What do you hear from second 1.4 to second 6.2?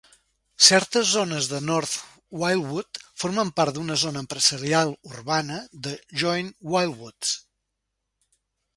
de North Wildwood formen part d'una zona empresarial urbana de